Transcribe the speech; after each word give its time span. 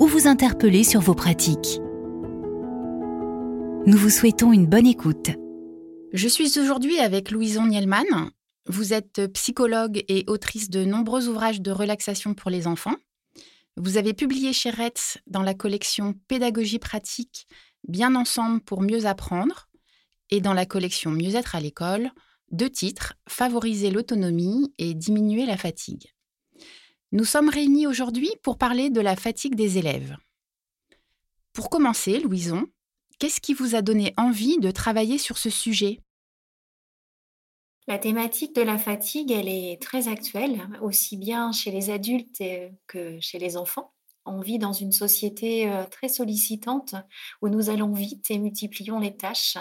ou 0.00 0.06
vous 0.06 0.26
interpeller 0.26 0.82
sur 0.82 1.00
vos 1.00 1.14
pratiques. 1.14 1.78
Nous 3.86 3.98
vous 3.98 4.08
souhaitons 4.08 4.50
une 4.50 4.66
bonne 4.66 4.86
écoute. 4.86 5.30
Je 6.14 6.26
suis 6.26 6.58
aujourd'hui 6.58 6.98
avec 6.98 7.30
Louison 7.30 7.66
Nielman. 7.66 8.30
Vous 8.66 8.94
êtes 8.94 9.30
psychologue 9.34 10.02
et 10.08 10.24
autrice 10.26 10.70
de 10.70 10.86
nombreux 10.86 11.28
ouvrages 11.28 11.60
de 11.60 11.70
relaxation 11.70 12.32
pour 12.32 12.50
les 12.50 12.66
enfants. 12.66 12.96
Vous 13.76 13.98
avez 13.98 14.14
publié 14.14 14.54
chez 14.54 14.70
Retz 14.70 15.18
dans 15.26 15.42
la 15.42 15.54
collection 15.54 16.14
Pédagogie 16.28 16.78
pratique 16.78 17.46
Bien 17.86 18.14
ensemble 18.14 18.60
pour 18.60 18.80
mieux 18.80 19.04
apprendre 19.04 19.68
et 20.30 20.40
dans 20.40 20.54
la 20.54 20.64
collection 20.64 21.10
Mieux-être 21.10 21.54
à 21.54 21.60
l'école, 21.60 22.10
deux 22.50 22.70
titres, 22.70 23.14
Favoriser 23.28 23.90
l'autonomie 23.90 24.72
et 24.78 24.94
diminuer 24.94 25.44
la 25.44 25.58
fatigue. 25.58 26.10
Nous 27.12 27.24
sommes 27.24 27.48
réunis 27.48 27.88
aujourd'hui 27.88 28.30
pour 28.44 28.56
parler 28.56 28.88
de 28.88 29.00
la 29.00 29.16
fatigue 29.16 29.56
des 29.56 29.78
élèves. 29.78 30.16
Pour 31.52 31.68
commencer, 31.68 32.20
Louison, 32.20 32.66
qu'est-ce 33.18 33.40
qui 33.40 33.52
vous 33.52 33.74
a 33.74 33.82
donné 33.82 34.14
envie 34.16 34.58
de 34.58 34.70
travailler 34.70 35.18
sur 35.18 35.36
ce 35.36 35.50
sujet? 35.50 35.98
La 37.88 37.98
thématique 37.98 38.54
de 38.54 38.62
la 38.62 38.78
fatigue, 38.78 39.32
elle 39.32 39.48
est 39.48 39.82
très 39.82 40.06
actuelle, 40.06 40.60
aussi 40.82 41.16
bien 41.16 41.50
chez 41.50 41.72
les 41.72 41.90
adultes 41.90 42.40
que 42.86 43.18
chez 43.18 43.40
les 43.40 43.56
enfants. 43.56 43.92
On 44.26 44.40
vit 44.40 44.58
dans 44.58 44.72
une 44.72 44.92
société 44.92 45.70
euh, 45.70 45.84
très 45.84 46.08
sollicitante 46.08 46.94
où 47.40 47.48
nous 47.48 47.70
allons 47.70 47.92
vite 47.92 48.30
et 48.30 48.38
multiplions 48.38 48.98
les 48.98 49.16
tâches. 49.16 49.56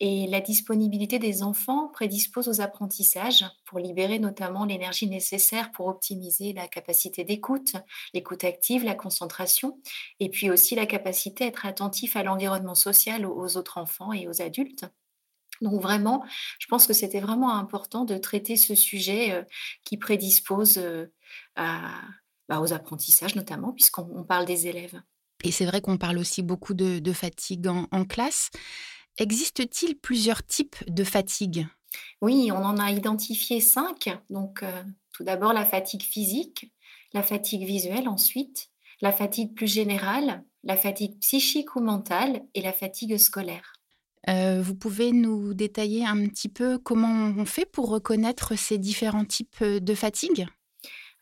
Et 0.00 0.26
la 0.26 0.40
disponibilité 0.40 1.18
des 1.18 1.42
enfants 1.42 1.88
prédispose 1.88 2.48
aux 2.48 2.60
apprentissages 2.60 3.44
pour 3.66 3.78
libérer 3.78 4.18
notamment 4.18 4.64
l'énergie 4.64 5.08
nécessaire 5.08 5.70
pour 5.72 5.86
optimiser 5.86 6.52
la 6.52 6.66
capacité 6.66 7.24
d'écoute, 7.24 7.74
l'écoute 8.14 8.44
active, 8.44 8.84
la 8.84 8.94
concentration, 8.94 9.80
et 10.18 10.30
puis 10.30 10.50
aussi 10.50 10.74
la 10.74 10.86
capacité 10.86 11.44
à 11.44 11.48
être 11.48 11.66
attentif 11.66 12.16
à 12.16 12.22
l'environnement 12.22 12.74
social, 12.74 13.26
aux 13.26 13.56
autres 13.56 13.78
enfants 13.78 14.12
et 14.12 14.26
aux 14.28 14.40
adultes. 14.40 14.86
Donc 15.60 15.80
vraiment, 15.80 16.24
je 16.58 16.66
pense 16.68 16.86
que 16.86 16.92
c'était 16.92 17.20
vraiment 17.20 17.54
important 17.54 18.04
de 18.04 18.16
traiter 18.16 18.56
ce 18.56 18.74
sujet 18.74 19.32
euh, 19.32 19.42
qui 19.84 19.96
prédispose 19.98 20.78
euh, 20.78 21.12
à 21.56 21.92
bah, 22.50 22.60
aux 22.60 22.72
apprentissages 22.72 23.36
notamment, 23.36 23.72
puisqu'on 23.72 24.24
parle 24.24 24.44
des 24.44 24.66
élèves. 24.66 25.00
Et 25.44 25.52
c'est 25.52 25.66
vrai 25.66 25.80
qu'on 25.80 25.98
parle 25.98 26.18
aussi 26.18 26.42
beaucoup 26.42 26.74
de, 26.74 27.12
fatigue 27.12 27.68
en, 27.68 28.04
classe. 28.04 28.50
Existe-t-il 29.18 29.96
plusieurs 29.96 30.44
types 30.44 30.74
de 30.88 31.04
fatigue? 31.04 31.68
Oui, 32.20 32.50
on 32.50 32.64
en 32.64 32.78
a 32.78 32.90
identifié 32.90 33.60
cinq. 33.60 34.10
Donc, 34.30 34.64
euh, 34.64 34.82
tout 35.12 35.22
d'abord 35.22 35.52
la 35.52 35.64
fatigue 35.64 36.02
physique, 36.02 36.72
la 37.14 37.22
fatigue 37.22 37.64
visuelle 37.64 38.08
ensuite, 38.08 38.68
la 39.00 39.12
fatigue 39.12 39.54
plus 39.54 39.72
générale, 39.72 40.42
la 40.64 40.76
fatigue 40.76 41.20
psychique 41.20 41.76
ou 41.76 41.80
mentale 41.80 42.42
et 42.54 42.62
la 42.62 42.72
fatigue 42.72 43.16
scolaire. 43.16 43.74
Euh, 44.28 44.60
vous 44.60 44.74
pouvez 44.74 45.12
nous 45.12 45.54
détailler 45.54 46.04
un 46.04 46.26
petit 46.26 46.48
peu 46.48 46.78
comment 46.78 47.32
on 47.36 47.44
fait 47.44 47.64
pour 47.64 47.90
reconnaître 47.90 48.58
ces 48.58 48.76
différents 48.76 49.24
types 49.24 49.62
de 49.62 49.94
fatigue? 49.94 50.48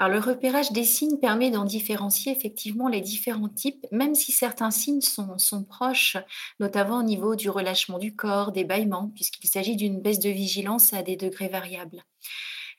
Le 0.06 0.20
repérage 0.20 0.70
des 0.70 0.84
signes 0.84 1.18
permet 1.18 1.50
d'en 1.50 1.64
différencier 1.64 2.30
effectivement 2.30 2.86
les 2.86 3.00
différents 3.00 3.48
types, 3.48 3.84
même 3.90 4.14
si 4.14 4.30
certains 4.30 4.70
signes 4.70 5.00
sont, 5.00 5.36
sont 5.38 5.64
proches, 5.64 6.16
notamment 6.60 6.98
au 6.98 7.02
niveau 7.02 7.34
du 7.34 7.50
relâchement 7.50 7.98
du 7.98 8.14
corps, 8.14 8.52
des 8.52 8.62
bâillements, 8.62 9.10
puisqu'il 9.12 9.48
s'agit 9.48 9.74
d'une 9.74 10.00
baisse 10.00 10.20
de 10.20 10.30
vigilance 10.30 10.92
à 10.94 11.02
des 11.02 11.16
degrés 11.16 11.48
variables. 11.48 12.04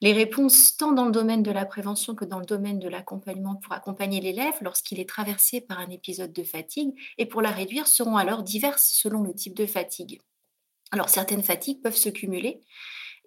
Les 0.02 0.14
réponses, 0.14 0.78
tant 0.78 0.94
dans 0.94 1.06
le 1.06 1.12
domaine 1.12 1.44
de 1.44 1.52
la 1.52 1.66
prévention 1.66 2.16
que 2.16 2.24
dans 2.24 2.40
le 2.40 2.46
domaine 2.46 2.80
de 2.80 2.88
l'accompagnement 2.88 3.56
pour 3.58 3.74
accompagner 3.74 4.22
l'élève 4.22 4.54
lorsqu'il 4.62 4.98
est 5.02 5.10
traversé 5.10 5.60
par 5.60 5.80
un 5.80 5.90
épisode 5.90 6.32
de 6.32 6.44
fatigue 6.44 6.92
et 7.18 7.26
pour 7.26 7.42
la 7.42 7.52
réduire, 7.52 7.86
seront 7.86 8.16
alors 8.16 8.44
diverses 8.44 8.90
selon 8.94 9.24
le 9.24 9.34
type 9.34 9.56
de 9.56 9.66
fatigue. 9.66 10.22
Alors 10.92 11.10
certaines 11.10 11.44
fatigues 11.44 11.82
peuvent 11.82 11.98
se 11.98 12.08
cumuler, 12.08 12.62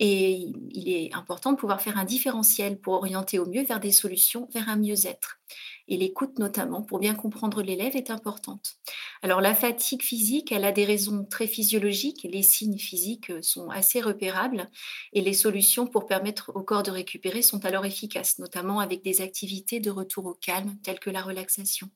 et 0.05 0.53
il 0.73 0.89
est 0.89 1.15
important 1.15 1.53
de 1.53 1.57
pouvoir 1.57 1.81
faire 1.81 1.97
un 1.97 2.05
différentiel 2.05 2.77
pour 2.77 2.95
orienter 2.95 3.39
au 3.39 3.47
mieux 3.47 3.63
vers 3.63 3.79
des 3.79 3.93
solutions, 3.93 4.49
vers 4.53 4.69
un 4.69 4.75
mieux-être. 4.75 5.39
Et 5.87 5.97
l'écoute 5.97 6.41
notamment 6.41 6.83
pour 6.83 6.99
bien 6.99 7.15
comprendre 7.15 7.63
l'élève 7.63 7.95
est 7.95 8.11
importante. 8.11 8.75
Alors 9.23 9.41
la 9.41 9.55
fatigue 9.55 10.03
physique, 10.03 10.51
elle 10.51 10.65
a 10.65 10.73
des 10.73 10.85
raisons 10.85 11.25
très 11.25 11.47
physiologiques. 11.47 12.27
Les 12.29 12.43
signes 12.43 12.79
physiques 12.79 13.31
euh, 13.31 13.43
sont 13.43 13.71
assez 13.71 14.01
repérables 14.01 14.69
et 15.13 15.21
les 15.21 15.35
solutions 15.35 15.87
pour 15.87 16.07
permettre 16.07 16.51
au 16.57 16.65
corps 16.65 16.83
de 16.83 16.91
récupérer 16.91 17.41
sont 17.41 17.65
alors 17.65 17.87
efficaces, 17.87 18.41
notamment 18.41 18.81
avec 18.81 19.05
des 19.05 19.21
activités 19.21 19.79
de 19.79 19.91
retour 19.93 20.27
au 20.27 20.35
calme 20.35 20.79
telles 20.83 20.99
que 20.99 21.11
la 21.11 21.23
relaxation. 21.23 21.89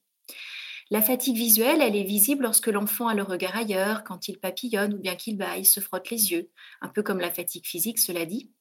La 0.91 1.03
fatigue 1.03 1.37
visuelle, 1.37 1.83
elle 1.83 1.97
est 1.97 2.05
visible 2.05 2.45
lorsque 2.45 2.69
l'enfant 2.69 3.09
a 3.09 3.15
le 3.15 3.25
regard 3.25 3.57
ailleurs, 3.57 4.05
quand 4.05 4.29
il 4.29 4.39
papillonne 4.39 4.95
ou 4.95 4.99
bien 4.99 5.17
qu'il 5.17 5.37
baille, 5.37 5.65
se 5.65 5.81
frotte 5.81 6.11
les 6.11 6.31
yeux, 6.31 6.49
un 6.81 6.89
peu 6.89 7.03
comme 7.03 7.19
la 7.19 7.33
fatigue 7.33 7.67
physique, 7.67 7.99
cela 7.99 8.25
dit. 8.25 8.53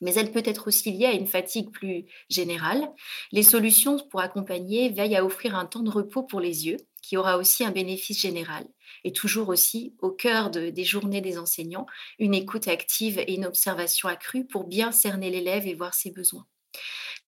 Mais 0.00 0.14
elle 0.14 0.32
peut 0.32 0.42
être 0.44 0.66
aussi 0.66 0.90
liée 0.90 1.06
à 1.06 1.12
une 1.12 1.28
fatigue 1.28 1.70
plus 1.70 2.06
générale. 2.28 2.90
Les 3.30 3.44
solutions 3.44 3.98
pour 4.10 4.20
accompagner 4.20 4.88
veillent 4.88 5.14
à 5.14 5.24
offrir 5.24 5.54
un 5.54 5.66
temps 5.66 5.82
de 5.82 5.90
repos 5.90 6.24
pour 6.24 6.40
les 6.40 6.66
yeux, 6.66 6.78
qui 7.02 7.16
aura 7.16 7.36
aussi 7.38 7.64
un 7.64 7.70
bénéfice 7.70 8.20
général. 8.20 8.66
Et 9.04 9.12
toujours 9.12 9.48
aussi, 9.48 9.94
au 10.00 10.10
cœur 10.10 10.50
des 10.50 10.84
journées 10.84 11.20
des 11.20 11.38
enseignants, 11.38 11.86
une 12.18 12.34
écoute 12.34 12.66
active 12.66 13.18
et 13.20 13.34
une 13.34 13.46
observation 13.46 14.08
accrue 14.08 14.44
pour 14.44 14.64
bien 14.64 14.90
cerner 14.90 15.30
l'élève 15.30 15.68
et 15.68 15.74
voir 15.74 15.94
ses 15.94 16.10
besoins. 16.10 16.46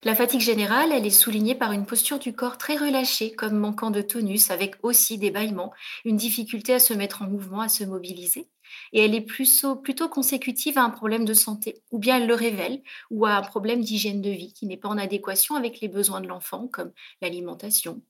La 0.04 0.16
fatigue 0.16 0.40
générale, 0.40 0.90
elle 0.90 1.06
est 1.06 1.10
soulignée 1.10 1.54
par 1.54 1.70
une 1.70 1.86
posture 1.86 2.18
du 2.18 2.34
corps 2.34 2.58
très 2.58 2.76
relâchée, 2.76 3.32
comme 3.32 3.56
manquant 3.56 3.92
de 3.92 4.02
tonus, 4.02 4.50
avec 4.50 4.74
aussi 4.82 5.16
des 5.16 5.30
bâillements, 5.30 5.72
une 6.04 6.16
difficulté 6.16 6.74
à 6.74 6.80
se 6.80 6.92
mettre 6.92 7.22
en 7.22 7.28
mouvement, 7.28 7.60
à 7.60 7.68
se 7.68 7.84
mobiliser. 7.84 8.48
Et 8.92 9.04
elle 9.04 9.14
est 9.14 9.20
plutôt 9.20 10.08
consécutive 10.08 10.76
à 10.76 10.82
un 10.82 10.90
problème 10.90 11.24
de 11.24 11.34
santé, 11.34 11.84
ou 11.92 12.00
bien 12.00 12.16
elle 12.16 12.26
le 12.26 12.34
révèle, 12.34 12.82
ou 13.10 13.26
à 13.26 13.36
un 13.36 13.42
problème 13.42 13.80
d'hygiène 13.80 14.22
de 14.22 14.30
vie 14.30 14.52
qui 14.52 14.66
n'est 14.66 14.76
pas 14.76 14.88
en 14.88 14.98
adéquation 14.98 15.54
avec 15.54 15.80
les 15.80 15.88
besoins 15.88 16.20
de 16.20 16.26
l'enfant, 16.26 16.66
comme 16.66 16.92
l'alimentation, 17.20 18.02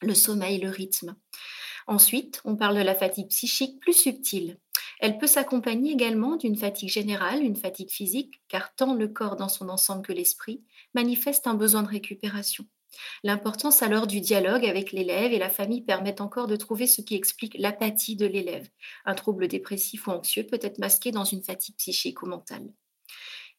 le 0.00 0.14
sommeil, 0.14 0.58
le 0.58 0.70
rythme. 0.70 1.14
Ensuite, 1.86 2.40
on 2.46 2.56
parle 2.56 2.78
de 2.78 2.82
la 2.82 2.94
fatigue 2.94 3.28
psychique 3.28 3.80
plus 3.80 3.92
subtile. 3.92 4.58
Elle 5.00 5.18
peut 5.18 5.26
s'accompagner 5.26 5.92
également 5.92 6.36
d'une 6.36 6.56
fatigue 6.56 6.88
générale, 6.88 7.42
une 7.42 7.56
fatigue 7.56 7.90
physique, 7.90 8.40
car 8.48 8.74
tant 8.74 8.94
le 8.94 9.08
corps 9.08 9.36
dans 9.36 9.48
son 9.48 9.68
ensemble 9.68 10.02
que 10.02 10.12
l'esprit 10.12 10.62
manifestent 10.94 11.46
un 11.46 11.54
besoin 11.54 11.82
de 11.82 11.88
récupération. 11.88 12.66
L'importance 13.22 13.82
alors 13.82 14.06
du 14.06 14.20
dialogue 14.20 14.64
avec 14.66 14.92
l'élève 14.92 15.32
et 15.32 15.38
la 15.38 15.50
famille 15.50 15.82
permet 15.82 16.20
encore 16.20 16.46
de 16.46 16.56
trouver 16.56 16.86
ce 16.86 17.00
qui 17.00 17.14
explique 17.14 17.56
l'apathie 17.58 18.16
de 18.16 18.26
l'élève. 18.26 18.68
Un 19.04 19.14
trouble 19.14 19.48
dépressif 19.48 20.06
ou 20.06 20.12
anxieux 20.12 20.46
peut 20.46 20.60
être 20.62 20.78
masqué 20.78 21.10
dans 21.10 21.24
une 21.24 21.42
fatigue 21.42 21.76
psychique 21.76 22.22
ou 22.22 22.26
mentale. 22.26 22.68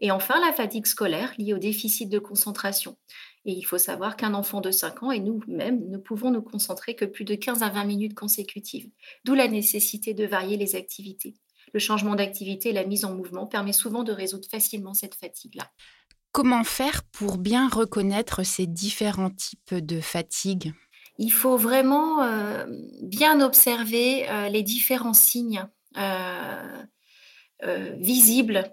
Et 0.01 0.11
enfin, 0.11 0.39
la 0.39 0.53
fatigue 0.53 0.85
scolaire 0.85 1.33
liée 1.37 1.53
au 1.53 1.57
déficit 1.57 2.09
de 2.09 2.19
concentration. 2.19 2.97
Et 3.45 3.53
il 3.53 3.61
faut 3.63 3.77
savoir 3.77 4.17
qu'un 4.17 4.33
enfant 4.33 4.59
de 4.59 4.71
5 4.71 5.03
ans 5.03 5.11
et 5.11 5.19
nous-mêmes 5.19 5.87
ne 5.89 5.97
pouvons 5.97 6.31
nous 6.31 6.41
concentrer 6.41 6.95
que 6.95 7.05
plus 7.05 7.25
de 7.25 7.35
15 7.35 7.61
à 7.61 7.69
20 7.69 7.85
minutes 7.85 8.15
consécutives, 8.15 8.89
d'où 9.23 9.35
la 9.35 9.47
nécessité 9.47 10.13
de 10.13 10.25
varier 10.25 10.57
les 10.57 10.75
activités. 10.75 11.35
Le 11.73 11.79
changement 11.79 12.15
d'activité 12.15 12.69
et 12.69 12.73
la 12.73 12.85
mise 12.85 13.05
en 13.05 13.13
mouvement 13.13 13.45
permet 13.45 13.73
souvent 13.73 14.03
de 14.03 14.11
résoudre 14.11 14.47
facilement 14.49 14.93
cette 14.93 15.15
fatigue-là. 15.15 15.69
Comment 16.31 16.63
faire 16.63 17.03
pour 17.11 17.37
bien 17.37 17.69
reconnaître 17.69 18.43
ces 18.43 18.67
différents 18.67 19.29
types 19.29 19.75
de 19.75 20.01
fatigue? 20.01 20.73
Il 21.17 21.31
faut 21.31 21.55
vraiment 21.55 22.23
euh, 22.23 22.65
bien 23.03 23.39
observer 23.39 24.29
euh, 24.29 24.49
les 24.49 24.63
différents 24.63 25.13
signes 25.13 25.65
euh, 25.97 26.83
visibles 27.97 28.65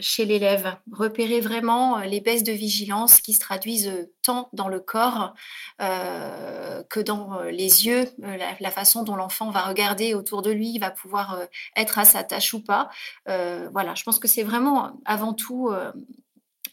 chez 0.00 0.24
l'élève, 0.24 0.76
repérer 0.92 1.40
vraiment 1.40 1.98
euh, 1.98 2.04
les 2.04 2.20
baisses 2.20 2.42
de 2.42 2.52
vigilance 2.52 3.20
qui 3.20 3.32
se 3.32 3.40
traduisent 3.40 3.88
euh, 3.88 4.12
tant 4.22 4.48
dans 4.52 4.68
le 4.68 4.80
corps 4.80 5.34
que 5.78 7.00
dans 7.00 7.42
les 7.42 7.86
yeux, 7.86 8.08
la, 8.18 8.70
façon 8.70 9.02
dont 9.02 9.16
l'enfant 9.16 9.50
va 9.50 9.62
regarder 9.62 10.14
autour 10.14 10.42
de 10.42 10.50
lui, 10.52 10.78
va 10.78 10.92
pouvoir 10.92 11.40
être 11.74 11.98
à 11.98 12.04
sa 12.04 12.22
tâche 12.22 12.54
ou 12.54 12.62
pas. 12.62 12.88
voilà, 13.26 13.94
je 13.96 14.04
pense 14.04 14.20
que 14.20 14.28
c'est 14.28 14.44
vraiment 14.44 14.92
avant 15.04 15.34
tout 15.34 15.70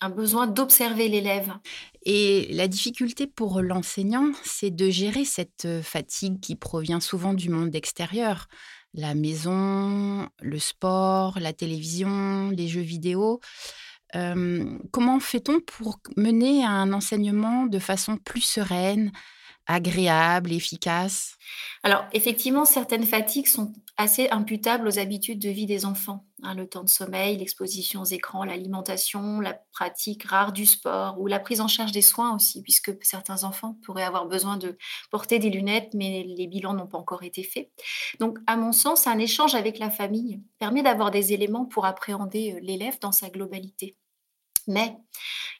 un 0.02 0.10
besoin 0.10 0.46
d'observer 0.46 1.08
l'élève. 1.08 1.52
Et 2.04 2.48
la 2.52 2.68
difficulté 2.68 3.26
pour 3.26 3.62
l'enseignant, 3.62 4.32
c'est 4.44 4.72
de 4.72 4.92
gérer 4.92 5.26
cette 5.26 5.82
fatigue 5.82 6.40
qui 6.40 6.56
provient 6.56 7.00
souvent 7.00 7.34
du 7.34 7.50
monde 7.50 7.74
extérieur. 7.74 8.48
La 8.94 9.14
maison, 9.14 10.28
le 10.42 10.60
sport, 10.60 11.40
la 11.40 11.54
télévision, 11.54 12.50
les 12.50 12.68
jeux 12.68 12.82
vidéo. 12.82 13.40
comment 14.92 15.20
fait-on 15.20 15.60
pour 15.60 16.00
mener 16.18 16.66
un 16.66 16.92
enseignement 16.94 17.66
de 17.66 17.80
façon 17.80 18.18
plus 18.18 18.42
sereine, 18.42 19.12
agréable, 19.70 20.52
efficace 20.52 21.38
Alors, 21.84 22.04
effectivement, 22.12 22.66
certaines 22.66 23.06
fatigues 23.06 23.48
sont 23.48 23.72
assez 23.98 24.28
imputables 24.30 24.88
aux 24.88 24.98
habitudes 24.98 25.40
de 25.40 25.50
vie 25.50 25.68
des 25.68 25.86
enfants. 25.86 26.26
Hein, 26.42 26.56
le 26.56 26.68
temps 26.68 26.84
de 26.84 26.90
sommeil, 26.90 27.38
l'exposition 27.38 28.02
aux 28.02 28.06
écrans, 28.06 28.44
l'alimentation, 28.44 29.40
la 29.40 29.54
pratique 29.72 30.24
rare 30.24 30.54
du 30.54 30.66
sport 30.66 31.20
ou 31.20 31.28
la 31.28 31.40
prise 31.40 31.62
en 31.62 31.68
charge 31.68 31.92
des 31.92 32.02
soins 32.02 32.36
aussi, 32.36 32.64
puisque 32.64 32.98
certains 33.04 33.44
enfants 33.44 33.78
pourraient 33.86 34.04
avoir 34.04 34.26
besoin 34.26 34.58
de 34.58 34.76
porter 35.12 35.38
des 35.38 35.52
lunettes, 35.52 35.94
mais 35.94 36.24
les 36.24 36.48
bilans 36.48 36.74
n'ont 36.74 36.88
pas 36.88 36.98
encore 36.98 37.24
été 37.24 37.44
faits. 37.44 37.70
Donc, 38.20 38.40
à 38.48 38.58
mon 38.58 38.72
sens, 38.72 39.06
un 39.06 39.20
échange 39.20 39.54
avec 39.54 39.78
la 39.78 39.92
famille 39.92 40.42
permet 40.58 40.82
d'avoir 40.82 41.12
des 41.12 41.32
éléments 41.34 41.66
pour 41.66 41.86
appréhender 41.86 42.54
euh, 42.54 42.60
l'élève 42.62 42.98
dans 43.02 43.12
sa 43.12 43.30
globalité. 43.30 43.96
Mais 44.70 44.96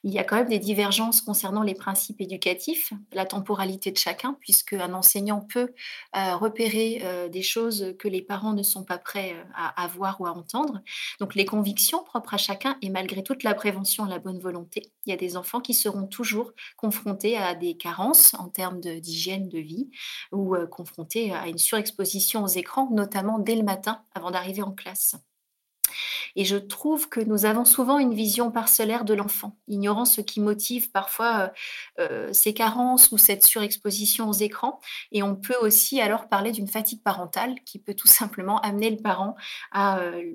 il 0.04 0.12
y 0.12 0.20
a 0.20 0.24
quand 0.24 0.36
même 0.36 0.48
des 0.48 0.60
divergences 0.60 1.20
concernant 1.20 1.62
les 1.62 1.74
principes 1.74 2.20
éducatifs, 2.20 2.92
la 3.12 3.26
temporalité 3.26 3.90
de 3.90 3.96
chacun, 3.96 4.36
puisque 4.40 4.72
un 4.72 4.94
enseignant 4.94 5.40
peut 5.40 5.74
euh, 6.16 6.36
repérer 6.36 7.00
euh, 7.02 7.28
des 7.28 7.42
choses 7.42 7.94
que 7.98 8.06
les 8.06 8.22
parents 8.22 8.52
ne 8.52 8.62
sont 8.62 8.84
pas 8.84 8.98
prêts 8.98 9.34
euh, 9.34 9.42
à, 9.76 9.86
voir 9.88 10.20
ou 10.20 10.26
à 10.26 10.30
entendre. 10.30 10.80
Donc 11.18 11.34
les 11.34 11.44
convictions 11.44 12.04
propres 12.04 12.34
à 12.34 12.38
chacun 12.38 12.78
et 12.82 12.88
malgré 12.88 13.24
toute 13.24 13.42
la 13.42 13.52
prévention 13.52 14.06
et 14.06 14.10
la 14.10 14.20
bonne 14.20 14.38
volonté, 14.38 14.92
il 15.06 15.10
y 15.10 15.12
a 15.12 15.18
des 15.18 15.36
enfants 15.36 15.60
qui 15.60 15.74
seront 15.74 16.06
toujours 16.06 16.52
confrontés 16.76 17.36
à 17.36 17.56
des 17.56 17.76
carences 17.76 18.34
en 18.34 18.48
termes 18.48 18.80
d'hygiène 18.80 19.48
de, 19.48 19.58
vie 19.58 19.90
ou 20.32 20.56
confrontés 20.70 21.34
à 21.34 21.48
une 21.48 21.58
surexposition 21.58 22.44
aux 22.44 22.48
écrans, 22.48 22.88
notamment 22.92 23.40
dès 23.40 23.56
le 23.56 23.64
matin 23.64 24.02
avant 24.14 24.30
d'arriver 24.30 24.62
en 24.62 24.72
classe. 24.72 25.16
Et 26.36 26.44
je 26.44 26.56
trouve 26.56 27.08
que 27.08 27.20
nous 27.20 27.44
avons 27.44 27.64
souvent 27.64 27.98
une 27.98 28.14
vision 28.14 28.50
parcellaire 28.50 29.04
de 29.04 29.14
l'enfant, 29.14 29.56
ignorant 29.68 30.04
ce 30.04 30.20
qui 30.20 30.40
motive 30.40 30.90
parfois 30.90 31.52
euh, 31.98 32.08
euh, 32.28 32.32
ces 32.32 32.54
carences 32.54 33.12
ou 33.12 33.18
cette 33.18 33.44
surexposition 33.44 34.28
aux 34.28 34.34
écrans. 34.34 34.80
Et 35.12 35.22
on 35.22 35.36
peut 35.36 35.56
aussi 35.60 36.00
alors 36.00 36.28
parler 36.28 36.52
d'une 36.52 36.68
fatigue 36.68 37.02
parentale 37.02 37.54
qui 37.64 37.78
peut 37.78 37.94
tout 37.94 38.08
simplement 38.08 38.60
amener 38.60 38.90
le 38.90 38.98
parent 38.98 39.36
à 39.72 39.98
euh, 40.00 40.34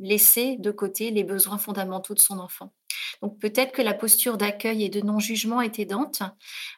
laisser 0.00 0.56
de 0.58 0.70
côté 0.70 1.10
les 1.10 1.24
besoins 1.24 1.58
fondamentaux 1.58 2.14
de 2.14 2.20
son 2.20 2.38
enfant. 2.38 2.72
Donc 3.22 3.38
peut-être 3.38 3.72
que 3.72 3.82
la 3.82 3.94
posture 3.94 4.36
d'accueil 4.36 4.84
et 4.84 4.88
de 4.88 5.00
non-jugement 5.00 5.60
est 5.60 5.78
aidante. 5.78 6.22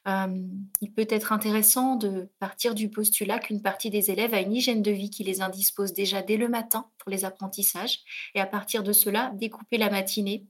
il 0.06 0.92
peut 0.94 1.06
être 1.08 1.32
intéressant 1.32 1.96
de 1.96 2.31
partir 2.38 2.75
du 2.75 2.88
postulat 2.90 3.38
qu'une 3.38 3.62
partie 3.62 3.90
des 3.90 4.10
élèves 4.10 4.34
a 4.34 4.40
une 4.40 4.54
hygiène 4.54 4.82
de 4.82 4.90
vie 4.90 5.10
qui 5.10 5.25
les 5.25 5.42
indispose 5.42 5.92
déjà 5.92 6.22
dès 6.22 6.37
le 6.37 6.48
matin 6.48 6.87
pour 6.98 7.10
les 7.10 7.25
apprentissages 7.25 7.98
et 8.34 8.40
à 8.40 8.46
partir 8.46 8.82
de 8.82 8.92
cela, 8.92 9.32
découper 9.34 9.78
la 9.78 9.90
matinée 9.90 10.46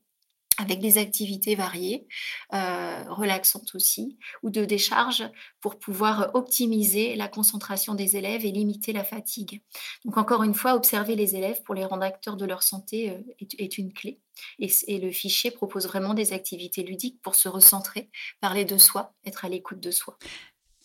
avec 0.60 0.80
des 0.80 0.98
activités 0.98 1.54
variées, 1.54 2.06
euh, 2.52 3.04
relaxantes 3.08 3.74
aussi, 3.74 4.18
ou 4.42 4.50
de 4.50 4.64
décharge 4.64 5.24
pour 5.60 5.78
pouvoir 5.78 6.30
optimiser 6.34 7.16
la 7.16 7.28
concentration 7.28 7.94
des 7.94 8.16
élèves 8.16 8.44
et 8.44 8.52
limiter 8.52 8.92
la 8.92 9.04
fatigue. 9.04 9.62
Donc 10.04 10.18
encore 10.18 10.42
une 10.42 10.54
fois, 10.54 10.74
observer 10.74 11.16
les 11.16 11.34
élèves 11.34 11.62
pour 11.62 11.74
les 11.74 11.84
rendre 11.84 12.02
acteurs 12.02 12.36
de 12.36 12.44
leur 12.44 12.62
santé 12.62 13.10
euh, 13.10 13.44
est, 13.58 13.78
une 13.78 13.92
clé. 13.92 14.20
Et, 14.58 14.98
le 14.98 15.10
fichier 15.10 15.50
propose 15.50 15.86
vraiment 15.86 16.12
des 16.12 16.32
activités 16.34 16.82
ludiques 16.82 17.20
pour 17.22 17.34
se 17.34 17.48
recentrer, 17.48 18.10
parler 18.40 18.66
de 18.66 18.76
soi, 18.76 19.14
être 19.24 19.46
à 19.46 19.48
l'écoute 19.48 19.80
de 19.80 19.90
soi. 19.90 20.18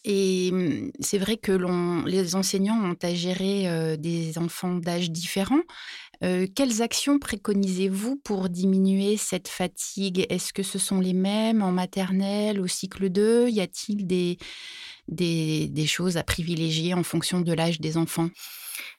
Et 0.05 0.51
mmh, 0.51 0.91
c'est 0.99 1.17
vrai 1.17 1.35
que 1.35 1.51
les 2.07 2.35
enseignants 2.35 2.79
ont 2.79 2.95
à 3.01 3.13
gérer 3.13 3.67
euh, 3.67 3.97
des 3.97 4.37
enfants 4.37 4.75
d'âge 4.75 5.09
différents 5.09 5.63
quelles 6.55 6.81
actions 6.81 7.19
préconisez-vous 7.19 8.15
pour 8.17 8.49
diminuer 8.49 9.17
cette 9.17 9.47
fatigue? 9.47 10.25
Est-ce 10.29 10.53
que 10.53 10.63
ce 10.63 10.79
sont 10.79 10.99
les 10.99 11.13
mêmes 11.13 11.61
en 11.61 11.71
maternelle, 11.71 12.59
au 12.59 12.67
cycle 12.67 13.09
2 13.09 13.49
Y 13.49 13.61
a-t-il 13.61 14.07
des, 14.07 14.37
des, 15.07 15.85
choses 15.85 16.17
à 16.17 16.23
privilégier 16.23 16.93
en 16.93 17.03
fonction 17.03 17.41
de 17.41 17.53
l'âge 17.53 17.79
des 17.79 17.97
enfants? 17.97 18.29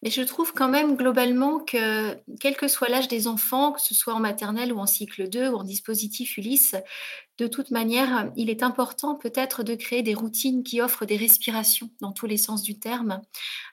Mais 0.03 0.11
je 0.11 0.23
trouve 0.23 0.53
quand 0.53 0.69
même 0.69 0.97
globalement 0.97 1.59
que, 1.59 2.17
quel 2.41 2.57
que 2.57 2.69
soit 2.69 2.89
l'âge 2.89 3.09
des 3.09 3.27
enfants, 3.27 3.73
que 3.73 3.81
ce 3.81 3.95
soit 3.95 4.15
en 4.15 4.21
maternelle 4.21 4.73
ou 4.73 4.79
en 4.79 4.87
cycle 4.87 5.29
2 5.29 5.49
ou 5.49 5.57
en 5.57 5.65
dispositif 5.65 6.37
Ulysse, 6.37 6.77
de 7.39 7.47
toute 7.47 7.71
manière, 7.71 8.33
il 8.35 8.49
est 8.49 8.63
important 8.63 9.15
peut-être 9.15 9.63
de 9.63 9.75
créer 9.75 10.03
des 10.03 10.15
routines 10.15 10.63
qui 10.63 10.81
offrent 10.81 11.05
des 11.05 11.19
respirations 11.19 11.91
dans 12.01 12.13
tous 12.13 12.27
les 12.27 12.39
sens 12.39 12.63
du 12.63 12.79
terme, 12.79 13.21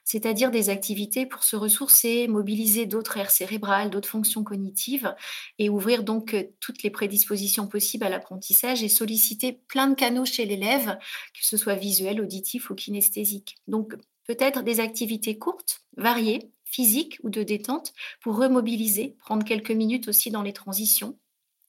c'est-à-dire 0.04 0.50
des 0.50 0.68
activités 0.68 1.24
pour 1.24 1.44
se 1.44 1.56
ressourcer, 1.56 2.28
mobiliser 2.28 2.84
d'autres 2.84 3.16
aires 3.16 3.30
cérébrales, 3.30 3.88
d'autres 3.88 4.08
fonctions 4.08 4.44
cognitives 4.44 5.14
et 5.58 5.70
ouvrir 5.70 6.04
donc 6.04 6.36
toutes 6.60 6.82
les 6.82 6.90
prédispositions 6.90 7.66
possibles 7.66 8.04
à 8.04 8.10
l'apprentissage 8.10 8.82
et 8.82 8.88
solliciter 8.88 9.52
plein 9.52 9.88
de 9.88 9.94
canaux 9.94 10.26
chez 10.26 10.44
l'élève, 10.44 10.98
que 11.32 11.46
ce 11.46 11.56
soit 11.56 11.76
visuel, 11.76 12.20
auditif 12.20 12.68
ou 12.68 12.74
kinesthésique. 12.74 13.56
Donc 13.66 13.94
peut-être 14.26 14.62
des 14.62 14.80
activités 14.80 15.38
courtes, 15.38 15.80
variées, 15.96 16.50
physiques 16.64 17.18
ou 17.22 17.30
de 17.30 17.42
détente 17.42 17.92
pour 18.20 18.36
remobiliser, 18.36 19.16
prendre 19.20 19.44
quelques 19.44 19.70
minutes 19.70 20.08
aussi 20.08 20.30
dans 20.30 20.42
les 20.42 20.52
transitions 20.52 21.18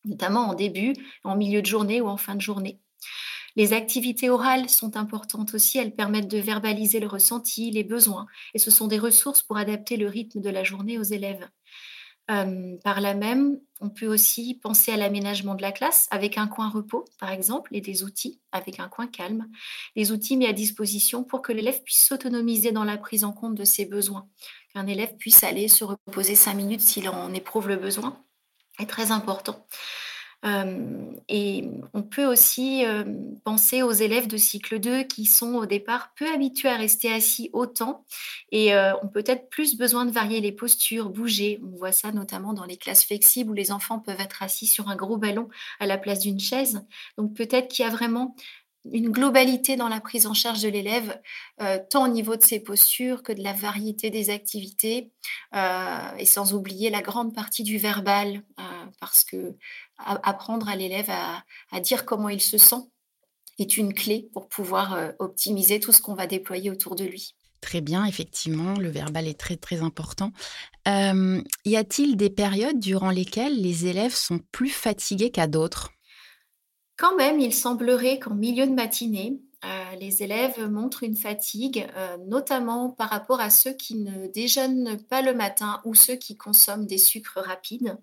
notamment 0.06 0.50
en 0.50 0.54
début, 0.54 0.94
en 1.24 1.36
milieu 1.36 1.62
de 1.62 1.68
journée 1.68 2.02
ou 2.02 2.08
en 2.08 2.18
fin 2.18 2.36
de 2.36 2.42
journée. 2.42 2.80
Les 3.56 3.72
activités 3.72 4.30
orales 4.30 4.70
sont 4.70 4.98
importantes 4.98 5.54
aussi, 5.54 5.78
elles 5.78 5.96
permettent 5.96 6.28
de 6.28 6.38
verbaliser 6.38 7.00
le 7.00 7.08
ressenti, 7.08 7.72
les 7.72 7.86
besoins, 7.86 8.26
et 8.54 8.60
ce 8.60 8.70
sont 8.70 8.88
des 8.88 9.00
ressources 9.00 9.42
pour 9.42 9.58
adapter 9.58 9.96
le 9.96 10.08
rythme 10.08 10.42
de 10.42 10.50
la 10.50 10.64
journée 10.64 11.00
aux 11.00 11.04
élèves. 11.04 11.48
Par 12.28 13.02
là 13.02 13.14
même, 13.14 13.60
on 13.82 13.90
peut 13.90 14.08
aussi 14.08 14.60
penser 14.62 14.92
à 14.92 14.98
l'aménagement 14.98 15.54
de 15.54 15.62
la 15.62 15.72
classe 15.72 16.08
avec 16.10 16.38
un 16.40 16.48
coin 16.48 16.70
repos, 16.70 17.06
par 17.20 17.30
exemple, 17.30 17.76
et 17.76 17.82
des 17.82 18.04
outils 18.04 18.42
avec 18.52 18.80
un 18.80 18.90
coin 18.90 19.06
calme. 19.06 19.48
Les 19.96 20.12
outils 20.12 20.36
mis 20.36 20.48
à 20.48 20.54
disposition 20.54 21.24
pour 21.24 21.42
que 21.42 21.54
l'élève 21.54 21.82
puisse 21.84 22.06
s'autonomiser 22.06 22.72
dans 22.72 22.84
la 22.84 22.98
prise 22.98 23.24
en 23.24 23.32
compte 23.32 23.56
de 23.56 23.64
ses 23.64 23.86
besoins. 23.86 24.28
Qu'un 24.74 24.88
élève 24.88 25.16
puisse 25.18 25.44
aller 25.44 25.68
se 25.68 25.84
reposer 25.84 26.36
cinq 26.36 26.56
minutes 26.56 26.82
s'il 26.82 27.08
en 27.10 27.32
éprouve 27.32 27.68
le 27.68 27.78
besoin 27.78 28.20
est 28.80 28.90
très 28.90 29.12
important. 29.12 29.66
et 31.28 31.70
on 31.94 32.04
peut 32.04 32.26
aussi 32.26 32.84
penser 33.44 33.82
aux 33.82 33.92
élèves 33.92 34.28
de 34.28 34.38
cycle 34.38 34.80
2 34.80 35.04
qui 35.04 35.26
sont 35.26 35.56
au 35.56 35.66
départ 35.66 36.12
peu 36.16 36.32
habitués 36.32 36.70
à 36.70 36.76
rester 36.76 37.12
assis 37.12 37.50
autant 37.52 38.06
et 38.52 38.76
ont 38.76 39.08
peut-être 39.08 39.50
plus 39.50 39.76
besoin 39.76 40.06
de 40.06 40.12
varier 40.12 40.42
les 40.42 40.52
postures, 40.52 41.10
bouger. 41.10 41.60
On 41.64 41.78
voit 41.78 41.92
ça 41.92 42.12
notamment 42.12 42.54
dans 42.54 42.66
les 42.66 42.78
classes 42.78 43.06
flexibles 43.06 43.50
où 43.50 43.56
les 43.56 43.72
enfants 43.72 44.00
peuvent 44.00 44.22
être 44.22 44.44
assis 44.44 44.68
sur 44.68 44.88
un 44.88 44.96
gros 44.96 45.18
ballon 45.18 45.50
à 45.80 45.88
la 45.88 45.98
place 45.98 46.20
d'une 46.20 46.40
chaise. 46.40 46.86
Donc 47.18 47.34
peut-être 47.34 47.68
qu'il 47.70 47.84
y 47.84 47.88
a 47.88 47.92
vraiment 47.92 48.36
une 48.92 49.12
globalité 49.12 49.76
dans 49.76 49.88
la 49.88 50.00
prise 50.00 50.28
en 50.28 50.34
charge 50.34 50.62
de 50.62 50.70
l'élève, 50.70 51.20
euh, 51.62 51.80
tant 51.90 52.06
au 52.06 52.08
niveau 52.08 52.36
de 52.36 52.44
ses 52.44 52.60
postures 52.60 53.24
que 53.24 53.34
de 53.34 53.42
la 53.42 53.54
variété 53.54 54.10
des 54.10 54.30
activités, 54.30 55.12
euh, 55.56 56.16
et 56.18 56.26
sans 56.26 56.54
oublier 56.54 56.90
la 56.90 57.02
grande 57.02 57.34
partie 57.34 57.64
du 57.64 57.78
verbal, 57.78 58.44
euh, 58.60 58.64
parce 59.00 59.24
que 59.24 59.56
apprendre 59.98 60.70
à 60.70 60.76
l'élève 60.76 61.10
à, 61.10 61.80
dire 61.80 62.06
comment 62.06 62.30
il 62.30 62.42
se 62.42 62.58
sent 62.58 62.82
est 63.60 63.78
une 63.78 63.94
clé 63.94 64.30
pour 64.34 64.50
pouvoir 64.50 65.14
optimiser 65.20 65.80
tout 65.80 65.94
ce 65.94 66.02
qu'on 66.02 66.16
va 66.16 66.28
déployer 66.28 66.70
autour 66.70 66.96
de 66.96 67.06
lui. 67.06 67.36
Très 67.62 67.80
bien, 67.80 68.04
effectivement, 68.06 68.74
le 68.74 68.90
verbal 68.90 69.28
est 69.28 69.40
très 69.40 69.56
très 69.56 69.82
important. 69.82 70.34
y 70.86 71.76
a-t-il 71.78 72.18
des 72.18 72.30
périodes 72.30 72.80
durant 72.80 73.10
lesquelles 73.10 73.62
les 73.62 73.88
élèves 73.88 74.14
sont 74.14 74.40
plus 74.52 74.70
fatigués 74.70 75.32
qu'à 75.32 75.48
d'autres? 75.48 75.95
Quand 76.98 77.16
même, 77.16 77.40
il 77.40 77.54
semblerait 77.54 78.20
qu'en 78.20 78.36
milieu 78.36 78.68
de 78.68 78.74
matinée, 78.74 79.40
euh, 79.66 79.96
les 80.00 80.22
élèves 80.22 80.70
montrent 80.70 81.04
une 81.04 81.16
fatigue, 81.16 81.88
euh, 81.96 82.18
notamment 82.28 82.90
par 82.90 83.10
rapport 83.10 83.40
à 83.40 83.50
ceux 83.50 83.74
qui 83.74 83.96
ne 83.96 84.28
déjeunent 84.28 84.98
pas 85.10 85.22
le 85.22 85.34
matin 85.34 85.82
ou 85.86 85.96
ceux 85.96 86.16
qui 86.16 86.38
consomment 86.38 86.86
des 86.86 86.98
sucres 86.98 87.40
rapides. 87.40 87.98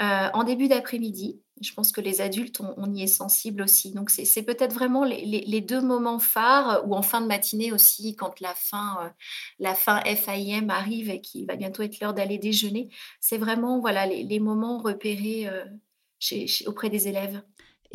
Euh, 0.00 0.28
en 0.32 0.44
début 0.44 0.68
d'après-midi, 0.68 1.40
je 1.60 1.72
pense 1.72 1.92
que 1.92 2.00
les 2.00 2.20
adultes, 2.20 2.60
on, 2.60 2.92
y 2.92 3.02
est 3.02 3.08
sensible 3.08 3.62
aussi. 3.62 3.92
Donc, 3.92 4.10
c'est 4.10 4.42
peut-être 4.42 4.72
vraiment 4.72 5.04
les, 5.04 5.60
deux 5.60 5.80
moments 5.80 6.18
phares, 6.18 6.82
ou 6.86 6.94
en 6.94 7.02
fin 7.02 7.20
de 7.20 7.26
matinée 7.26 7.72
aussi, 7.72 8.16
quand 8.16 8.40
la 8.40 8.54
fin, 8.54 9.12
la 9.60 9.74
fin 9.74 10.02
FAIM 10.02 10.68
arrive 10.68 11.10
et 11.10 11.20
qu'il 11.20 11.46
va 11.46 11.54
bientôt 11.54 11.84
être 11.84 12.00
l'heure 12.00 12.12
d'aller 12.12 12.38
déjeuner. 12.38 12.88
C'est 13.20 13.38
vraiment 13.38 13.78
voilà, 13.78 14.04
les, 14.06 14.40
moments 14.40 14.78
repérés 14.78 15.48
auprès 16.66 16.90
des 16.90 17.06
élèves. 17.06 17.40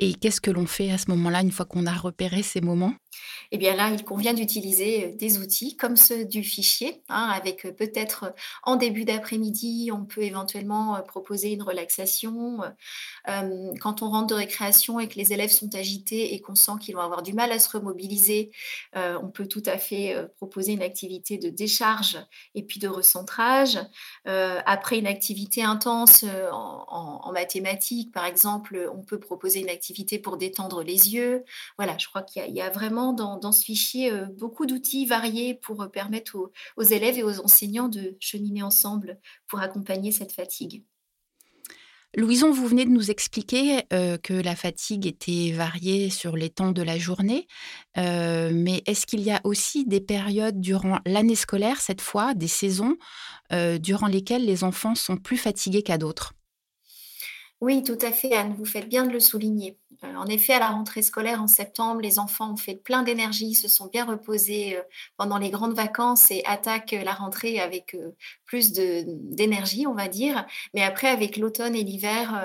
Et 0.01 0.13
qu'est-ce 0.13 0.39
que 0.39 0.49
l'on 0.49 0.65
fait 0.65 0.91
à 0.91 0.97
ce 0.97 1.11
moment-là, 1.11 1.41
une 1.41 1.51
fois 1.51 1.65
qu'on 1.65 1.85
a 1.85 1.91
repéré 1.93 2.41
ces 2.41 2.61
moments? 2.61 2.93
Eh 3.51 3.57
bien 3.57 3.75
là, 3.75 3.89
il 3.91 4.03
convient 4.03 4.33
d'utiliser 4.33 5.05
euh, 5.05 5.15
des 5.15 5.37
outils 5.37 5.75
comme 5.75 5.95
ceux 5.95 6.25
du 6.25 6.43
fichier, 6.43 7.01
hein, 7.09 7.29
avec 7.33 7.65
euh, 7.65 7.71
peut-être 7.71 8.25
euh, 8.25 8.31
en 8.63 8.75
début 8.75 9.05
d'après-midi, 9.05 9.89
on 9.93 10.05
peut 10.05 10.23
éventuellement 10.23 11.01
proposer 11.07 11.51
une 11.53 11.63
relaxation. 11.63 12.59
quand 13.25 14.01
on 14.01 14.09
rentre 14.09 14.27
de 14.27 14.35
récréation 14.35 14.99
et 14.99 15.07
que 15.07 15.15
les 15.15 15.33
élèves 15.33 15.51
sont 15.51 15.73
agités 15.75 16.33
et 16.33 16.41
qu'on 16.41 16.55
sent 16.55 16.73
qu'ils 16.81 16.95
vont 16.95 17.01
avoir 17.01 17.21
du 17.21 17.33
mal 17.33 17.51
à 17.51 17.59
se 17.59 17.69
remobiliser, 17.69 18.51
on 18.95 19.29
peut 19.29 19.47
tout 19.47 19.63
à 19.65 19.77
fait 19.77 20.15
proposer 20.37 20.73
une 20.73 20.81
activité 20.81 21.37
de 21.37 21.49
décharge 21.49 22.17
et 22.55 22.63
puis 22.63 22.79
de 22.79 22.87
recentrage. 22.87 23.79
après 24.25 24.99
une 24.99 25.07
activité 25.07 25.63
intense 25.63 26.25
en, 26.51 27.31
mathématiques, 27.31 28.11
par 28.11 28.25
exemple, 28.25 28.89
on 28.93 29.03
peut 29.03 29.19
proposer 29.19 29.59
une 29.59 29.69
activité 29.69 30.19
pour 30.19 30.37
détendre 30.37 30.83
les 30.83 31.13
yeux. 31.13 31.43
Voilà, 31.77 31.97
je 31.97 32.07
crois 32.07 32.23
qu'il 32.23 32.53
y, 32.53 32.61
a 32.61 32.69
vraiment 32.69 33.08
dans, 33.13 33.37
dans 33.37 33.51
ce 33.51 33.63
fichier 33.63 34.11
euh, 34.11 34.25
beaucoup 34.25 34.65
d'outils 34.65 35.05
variés 35.05 35.53
pour 35.53 35.81
euh, 35.81 35.87
permettre 35.87 36.51
aux, 36.77 36.83
élèves 36.83 37.17
et 37.17 37.23
aux 37.23 37.39
enseignants 37.39 37.89
de 37.89 38.15
cheminer 38.19 38.63
ensemble 38.63 39.19
pour 39.47 39.59
accompagner 39.59 40.11
cette 40.11 40.31
fatigue. 40.31 40.83
Louison, 42.15 42.51
vous 42.51 42.67
venez 42.67 42.85
de 42.85 42.89
nous 42.89 43.11
expliquer 43.11 43.83
euh, 43.93 44.17
que 44.17 44.33
la 44.33 44.55
fatigue 44.55 45.05
était 45.05 45.51
variée 45.51 46.09
sur 46.09 46.35
les 46.35 46.49
temps 46.49 46.71
de 46.71 46.81
la 46.81 46.97
journée, 46.97 47.47
mais 47.95 48.81
est-ce 48.87 49.05
qu'il 49.05 49.21
y 49.21 49.29
a 49.29 49.41
aussi 49.43 49.85
des 49.85 50.01
périodes 50.01 50.59
durant 50.59 50.99
l'année 51.05 51.35
scolaire, 51.35 51.79
cette 51.81 52.01
fois, 52.01 52.33
des 52.33 52.47
saisons, 52.47 52.97
durant 53.51 54.07
lesquelles 54.07 54.45
les 54.45 54.63
enfants 54.63 54.95
sont 54.95 55.17
plus 55.17 55.37
fatigués 55.37 55.83
qu'à 55.83 55.99
d'autres? 55.99 56.33
Oui, 57.61 57.83
tout 57.83 57.97
à 58.01 58.11
fait, 58.11 58.33
Anne, 58.33 58.55
vous 58.57 58.65
faites 58.65 58.87
bien 58.87 59.05
de 59.05 59.11
le 59.11 59.19
souligner. 59.19 59.77
Euh, 60.05 60.15
en 60.15 60.27
effet, 60.27 60.53
à 60.53 60.59
la 60.59 60.69
rentrée 60.69 61.01
scolaire 61.01 61.41
en 61.41 61.47
septembre, 61.47 62.01
les 62.01 62.19
enfants 62.19 62.53
ont 62.53 62.57
fait 62.57 62.75
plein 62.75 63.03
d'énergie, 63.03 63.53
se 63.53 63.67
sont 63.67 63.87
bien 63.87 64.05
reposés 64.05 64.77
euh, 64.77 64.81
pendant 65.17 65.37
les 65.37 65.49
grandes 65.49 65.75
vacances 65.75 66.31
et 66.31 66.41
attaquent 66.45 66.95
la 67.03 67.13
rentrée 67.13 67.59
avec 67.59 67.95
euh, 67.95 68.15
plus 68.45 68.71
d'énergie, 68.71 69.87
on 69.87 69.93
va 69.93 70.07
dire. 70.07 70.45
Mais 70.73 70.83
après, 70.83 71.07
avec 71.07 71.37
l'automne 71.37 71.75
et 71.75 71.83
l'hiver, 71.83 72.43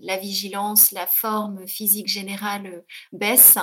la 0.00 0.16
vigilance, 0.16 0.92
la 0.92 1.06
forme 1.06 1.66
physique 1.66 2.06
générale 2.06 2.84
baisse. 3.12 3.58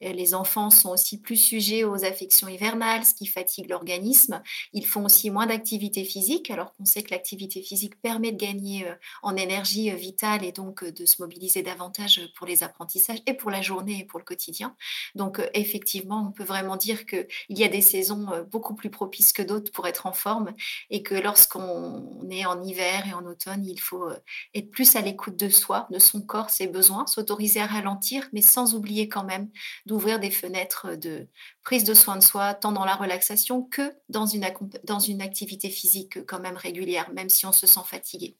Les 0.00 0.34
enfants 0.34 0.70
sont 0.70 0.90
aussi 0.90 1.20
plus 1.20 1.36
sujets 1.36 1.82
aux 1.82 2.04
affections 2.04 2.46
hivernales, 2.46 3.04
ce 3.04 3.14
qui 3.14 3.26
fatigue 3.26 3.68
l'organisme. 3.68 4.40
Ils 4.72 4.86
font 4.86 5.04
aussi 5.04 5.30
moins 5.30 5.46
d'activité 5.46 6.04
physique, 6.04 6.48
alors 6.50 6.72
qu'on 6.74 6.84
sait 6.84 7.02
que 7.02 7.10
l'activité 7.10 7.60
physique 7.60 8.00
permet 8.00 8.30
de 8.30 8.38
gagner 8.38 8.86
en 9.22 9.34
énergie 9.34 9.90
vitale 9.90 10.44
et 10.44 10.52
donc 10.52 10.84
de 10.84 11.04
se 11.04 11.20
mobiliser 11.20 11.62
davantage 11.62 12.20
pour 12.36 12.46
les 12.46 12.62
apprentissages 12.62 12.81
et 13.26 13.34
pour 13.34 13.50
la 13.50 13.62
journée 13.62 14.00
et 14.00 14.04
pour 14.04 14.18
le 14.18 14.24
quotidien. 14.24 14.76
Donc 15.14 15.38
euh, 15.38 15.46
effectivement, 15.54 16.26
on 16.28 16.32
peut 16.32 16.44
vraiment 16.44 16.76
dire 16.76 17.06
qu'il 17.06 17.26
y 17.50 17.64
a 17.64 17.68
des 17.68 17.80
saisons 17.80 18.30
euh, 18.32 18.42
beaucoup 18.42 18.74
plus 18.74 18.90
propices 18.90 19.32
que 19.32 19.42
d'autres 19.42 19.72
pour 19.72 19.86
être 19.86 20.06
en 20.06 20.12
forme 20.12 20.54
et 20.90 21.02
que 21.02 21.14
lorsqu'on 21.14 22.28
est 22.30 22.44
en 22.44 22.62
hiver 22.62 23.06
et 23.06 23.14
en 23.14 23.24
automne, 23.26 23.64
il 23.64 23.80
faut 23.80 24.08
euh, 24.08 24.18
être 24.54 24.70
plus 24.70 24.96
à 24.96 25.00
l'écoute 25.00 25.36
de 25.36 25.48
soi, 25.48 25.86
de 25.90 25.98
son 25.98 26.20
corps, 26.20 26.50
ses 26.50 26.66
besoins, 26.66 27.06
s'autoriser 27.06 27.60
à 27.60 27.66
ralentir, 27.66 28.28
mais 28.32 28.42
sans 28.42 28.74
oublier 28.74 29.08
quand 29.08 29.24
même 29.24 29.50
d'ouvrir 29.86 30.20
des 30.20 30.30
fenêtres 30.30 30.96
de 30.96 31.28
prise 31.62 31.84
de 31.84 31.94
soin 31.94 32.16
de 32.16 32.22
soi, 32.22 32.54
tant 32.54 32.72
dans 32.72 32.84
la 32.84 32.96
relaxation 32.96 33.62
que 33.62 33.94
dans 34.08 34.26
une, 34.26 34.46
dans 34.84 34.98
une 34.98 35.22
activité 35.22 35.70
physique 35.70 36.24
quand 36.26 36.40
même 36.40 36.56
régulière, 36.56 37.10
même 37.12 37.28
si 37.28 37.46
on 37.46 37.52
se 37.52 37.66
sent 37.66 37.80
fatigué. 37.86 38.36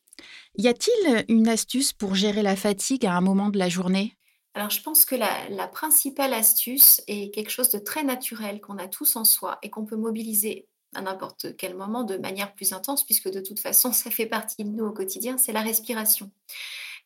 Y 0.58 0.68
a-t-il 0.68 1.24
une 1.28 1.48
astuce 1.48 1.92
pour 1.92 2.14
gérer 2.14 2.42
la 2.42 2.56
fatigue 2.56 3.06
à 3.06 3.14
un 3.14 3.20
moment 3.20 3.48
de 3.48 3.58
la 3.58 3.68
journée? 3.68 4.16
Alors, 4.54 4.68
je 4.68 4.82
pense 4.82 5.04
que 5.04 5.14
la, 5.14 5.68
principale 5.68 6.34
astuce 6.34 7.00
est 7.06 7.32
quelque 7.34 7.50
chose 7.50 7.70
de 7.70 7.78
très 7.78 8.04
naturel 8.04 8.60
qu'on 8.60 8.76
a 8.78 8.86
tous 8.86 9.16
en 9.16 9.24
soi 9.24 9.58
et 9.62 9.70
qu'on 9.70 9.86
peut 9.86 9.96
mobiliser 9.96 10.68
à 10.94 11.00
n'importe 11.00 11.56
quel 11.56 11.74
moment 11.74 12.04
de 12.04 12.18
manière 12.18 12.54
plus 12.54 12.74
intense, 12.74 13.04
puisque 13.04 13.30
de 13.30 13.40
toute 13.40 13.60
façon, 13.60 13.92
ça 13.92 14.10
fait 14.10 14.26
partie 14.26 14.64
de 14.64 14.68
nous 14.68 14.84
au 14.84 14.92
quotidien, 14.92 15.38
c'est 15.38 15.52
la 15.52 15.62
respiration. 15.62 16.30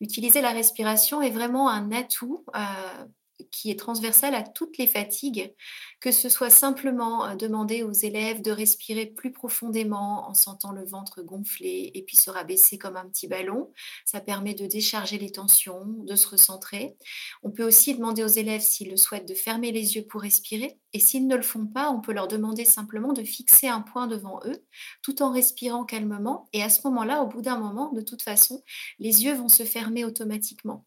Utiliser 0.01 0.41
la 0.41 0.51
respiration 0.51 1.23
est 1.23 1.31
vraiment 1.31 1.71
un 1.71 1.93
atout 1.93 2.45
euh, 2.55 3.07
qui 3.51 3.71
est 3.71 3.79
transversale 3.79 4.35
à 4.35 4.43
toutes 4.43 4.79
les 4.79 4.87
fatigues, 4.87 5.55
que 6.01 6.11
ce 6.11 6.29
soit 6.29 6.51
simplement 6.51 7.27
euh, 7.27 7.35
demander 7.35 7.83
aux 7.83 7.93
élèves 7.93 8.43
de 8.43 8.51
respirer 8.51 9.07
plus 9.07 9.33
profondément 9.33 10.29
en 10.29 10.35
sentant 10.35 10.73
le 10.73 10.85
ventre 10.85 11.23
gonfler 11.23 11.91
et 11.95 12.03
puis 12.03 12.17
se 12.17 12.31
rabaisser 12.31 12.79
comme 12.79 12.97
un 12.97 13.09
petit 13.09 13.29
ballon. 13.29 13.73
Ça 14.05 14.21
permet 14.21 14.55
de 14.55 14.67
décharger 14.67 15.19
les 15.19 15.33
tensions, 15.33 15.85
de 15.87 16.17
se 16.17 16.29
recentrer. 16.29 16.97
On 17.43 17.51
peut 17.51 17.65
aussi 17.65 17.95
demander 17.95 18.25
aux 18.25 18.29
élèves 18.29 18.63
s'ils 18.63 18.91
le 18.91 18.97
souhaitent 18.97 19.29
de 19.29 19.35
fermer 19.35 19.73
les 19.73 19.97
yeux 19.97 20.07
pour 20.07 20.23
respirer. 20.23 20.79
Et 20.93 21.01
s'ils 21.01 21.27
ne 21.27 21.37
le 21.37 21.43
font 21.43 21.67
pas, 21.67 21.91
on 21.91 22.01
peut 22.01 22.13
leur 22.13 22.29
demander 22.29 22.65
simplement 22.65 23.13
de 23.13 23.23
fixer 23.23 23.69
un 23.69 23.83
point 23.83 24.07
devant 24.07 24.41
eux 24.47 24.65
tout 25.03 25.23
en 25.23 25.31
respirant 25.31 25.85
calmement. 25.85 26.49
Et 26.53 26.63
à 26.63 26.69
ce 26.69 26.81
moment-là, 26.85 27.23
au 27.23 27.27
bout 27.27 27.43
d'un 27.43 27.59
moment, 27.59 27.93
de 27.93 28.01
toute 28.01 28.23
façon, 28.23 28.63
les 28.99 29.25
yeux 29.25 29.35
vont 29.35 29.49
se 29.49 29.65
fermer 29.65 30.05
automatiquement. 30.05 30.87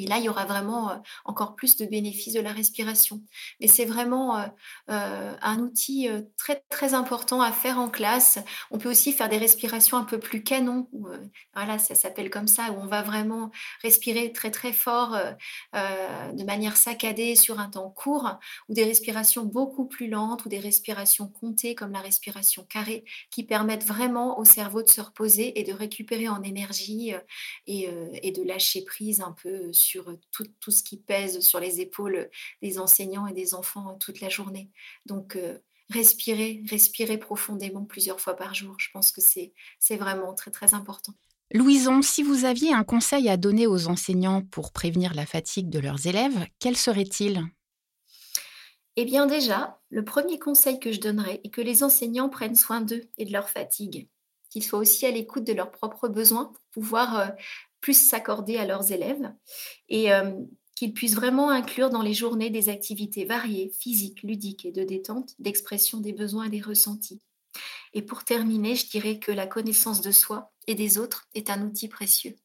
Et 0.00 0.06
là, 0.06 0.18
il 0.18 0.24
y 0.24 0.28
aura 0.28 0.46
vraiment 0.46 1.02
encore 1.24 1.54
plus 1.54 1.76
de 1.76 1.86
bénéfices 1.86 2.34
de 2.34 2.40
la 2.40 2.52
respiration. 2.52 3.22
Mais 3.60 3.68
c'est 3.68 3.84
vraiment 3.84 4.44
un 4.88 5.58
outil 5.58 6.08
très, 6.36 6.62
très 6.68 6.94
important 6.94 7.40
à 7.40 7.52
faire 7.52 7.78
en 7.78 7.88
classe. 7.88 8.38
On 8.70 8.78
peut 8.78 8.90
aussi 8.90 9.12
faire 9.12 9.28
des 9.28 9.38
respirations 9.38 9.96
un 9.96 10.04
peu 10.04 10.18
plus 10.18 10.42
canon. 10.42 10.88
voilà, 11.54 11.78
ça 11.78 11.94
s'appelle 11.94 12.30
comme 12.30 12.46
ça, 12.46 12.72
où 12.72 12.80
on 12.80 12.86
va 12.86 13.02
vraiment 13.02 13.50
respirer 13.82 14.32
très, 14.32 14.50
très 14.50 14.72
fort 14.72 15.16
de 15.74 16.44
manière 16.44 16.76
saccadée 16.76 17.36
sur 17.36 17.60
un 17.60 17.68
temps 17.68 17.90
court, 17.90 18.38
ou 18.68 18.74
des 18.74 18.84
respirations 18.84 19.44
beaucoup 19.44 19.86
plus 19.86 20.08
lentes, 20.08 20.44
ou 20.44 20.48
des 20.48 20.60
respirations 20.60 21.28
comptées 21.28 21.74
comme 21.74 21.92
la 21.92 22.00
respiration 22.00 22.64
carrée, 22.64 23.04
qui 23.30 23.44
permettent 23.44 23.84
vraiment 23.84 24.38
au 24.38 24.44
cerveau 24.44 24.82
de 24.82 24.88
se 24.88 25.00
reposer 25.00 25.58
et 25.58 25.64
de 25.64 25.72
récupérer 25.72 26.28
en 26.28 26.42
énergie 26.42 27.12
et, 27.66 27.88
et 28.22 28.32
de 28.32 28.42
lâcher 28.42 28.84
prise 28.84 29.20
un 29.20 29.32
peu 29.32 29.72
sur 29.72 29.89
sur 29.90 30.16
tout, 30.32 30.46
tout, 30.60 30.70
ce 30.70 30.82
qui 30.82 30.96
pèse 30.98 31.40
sur 31.40 31.60
les 31.60 31.80
épaules 31.80 32.30
des 32.62 32.78
enseignants 32.78 33.26
et 33.26 33.32
des 33.32 33.54
enfants 33.54 33.96
toute 33.98 34.20
la 34.20 34.28
journée. 34.28 34.70
Donc, 35.06 35.36
respirer, 35.90 36.62
respirer 36.70 37.18
profondément 37.18 37.84
plusieurs 37.84 38.20
fois 38.20 38.34
par 38.34 38.54
jour, 38.54 38.76
je 38.78 38.88
pense 38.92 39.12
que 39.12 39.20
c'est 39.20 39.96
vraiment 39.96 40.34
très, 40.34 40.50
très 40.50 40.74
important. 40.74 41.12
Louison, 41.52 42.00
si 42.00 42.22
vous 42.22 42.44
aviez 42.44 42.72
un 42.72 42.84
conseil 42.84 43.28
à 43.28 43.36
donner 43.36 43.66
aux 43.66 43.88
enseignants 43.88 44.42
pour 44.42 44.72
prévenir 44.72 45.14
la 45.14 45.26
fatigue 45.26 45.68
de 45.68 45.80
leurs 45.80 46.06
élèves, 46.06 46.46
quel 46.60 46.76
serait-il? 46.76 47.42
Eh 48.96 49.04
bien 49.04 49.26
déjà, 49.26 49.80
le 49.90 50.04
premier 50.04 50.38
conseil 50.38 50.78
que 50.78 50.92
je 50.92 51.00
donnerais 51.00 51.40
est 51.42 51.50
que 51.50 51.60
les 51.60 51.82
enseignants 51.82 52.28
prennent 52.28 52.54
soin 52.54 52.80
d'eux 52.80 53.02
et 53.18 53.24
de 53.24 53.32
leur 53.32 53.48
fatigue, 53.48 54.08
qu'ils 54.48 54.62
soient 54.62 54.78
aussi 54.78 55.06
à 55.06 55.10
l'écoute 55.10 55.44
de 55.44 55.52
leurs 55.52 55.72
propres 55.72 56.08
besoins 56.08 56.46
pour 56.46 56.62
pouvoir 56.82 57.32
plus 57.80 57.94
s'accorder 57.94 58.56
à 58.56 58.66
leurs 58.66 58.92
élèves 58.92 59.32
et 59.88 60.12
euh, 60.12 60.32
qu'ils 60.74 60.92
puissent 60.92 61.14
vraiment 61.14 61.50
inclure 61.50 61.90
dans 61.90 62.02
les 62.02 62.14
journées 62.14 62.50
des 62.50 62.68
activités 62.68 63.24
variées, 63.24 63.72
physiques, 63.78 64.22
ludiques 64.22 64.64
et 64.64 64.72
de 64.72 64.84
détente, 64.84 65.34
d'expression 65.38 65.98
des 65.98 66.12
besoins 66.12 66.44
et 66.44 66.50
des 66.50 66.60
ressentis. 66.60 67.20
Et 67.92 68.02
pour 68.02 68.24
terminer, 68.24 68.76
je 68.76 68.88
dirais 68.88 69.18
que 69.18 69.32
la 69.32 69.46
connaissance 69.46 70.00
de 70.00 70.10
soi 70.10 70.52
et 70.66 70.74
des 70.74 70.98
autres 70.98 71.28
est 71.34 71.50
un 71.50 71.62
outil 71.62 71.88
précieux. 71.88 72.36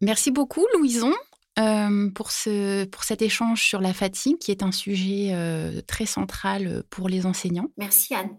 Merci 0.00 0.30
beaucoup, 0.30 0.66
Louison. 0.74 1.14
Euh, 1.58 2.10
pour, 2.10 2.30
ce, 2.30 2.84
pour 2.84 3.02
cet 3.02 3.22
échange 3.22 3.62
sur 3.62 3.80
la 3.80 3.92
fatigue, 3.92 4.38
qui 4.38 4.50
est 4.50 4.62
un 4.62 4.72
sujet 4.72 5.30
euh, 5.32 5.82
très 5.82 6.06
central 6.06 6.84
pour 6.90 7.08
les 7.08 7.26
enseignants. 7.26 7.68
Merci 7.76 8.14
Anne. 8.14 8.38